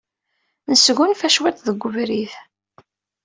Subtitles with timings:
[0.69, 2.31] Nesgunfa cwiṭ deg webrid.